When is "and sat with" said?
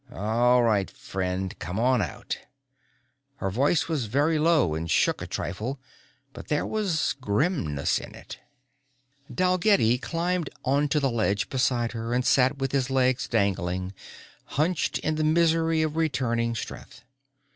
12.15-12.71